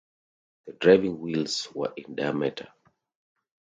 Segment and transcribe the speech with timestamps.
[0.65, 2.69] The driving wheels were in diameter.